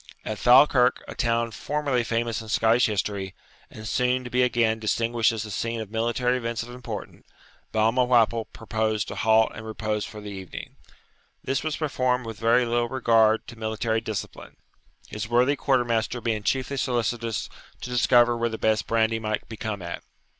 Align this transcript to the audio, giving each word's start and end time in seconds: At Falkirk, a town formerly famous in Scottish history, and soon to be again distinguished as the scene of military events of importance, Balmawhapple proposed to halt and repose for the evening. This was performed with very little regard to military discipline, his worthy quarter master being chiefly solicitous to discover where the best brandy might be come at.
At 0.25 0.39
Falkirk, 0.39 1.03
a 1.07 1.13
town 1.13 1.51
formerly 1.51 2.03
famous 2.03 2.41
in 2.41 2.49
Scottish 2.49 2.87
history, 2.87 3.35
and 3.69 3.87
soon 3.87 4.23
to 4.23 4.31
be 4.31 4.41
again 4.41 4.79
distinguished 4.79 5.31
as 5.31 5.43
the 5.43 5.51
scene 5.51 5.79
of 5.79 5.91
military 5.91 6.37
events 6.37 6.63
of 6.63 6.71
importance, 6.71 7.23
Balmawhapple 7.71 8.45
proposed 8.51 9.07
to 9.09 9.15
halt 9.15 9.51
and 9.53 9.63
repose 9.63 10.03
for 10.03 10.19
the 10.19 10.31
evening. 10.31 10.75
This 11.43 11.63
was 11.63 11.77
performed 11.77 12.25
with 12.25 12.39
very 12.39 12.65
little 12.65 12.89
regard 12.89 13.45
to 13.49 13.59
military 13.59 14.01
discipline, 14.01 14.57
his 15.07 15.29
worthy 15.29 15.55
quarter 15.55 15.85
master 15.85 16.19
being 16.19 16.41
chiefly 16.41 16.77
solicitous 16.77 17.47
to 17.81 17.91
discover 17.91 18.35
where 18.35 18.49
the 18.49 18.57
best 18.57 18.87
brandy 18.87 19.19
might 19.19 19.47
be 19.47 19.55
come 19.55 19.83
at. 19.83 20.01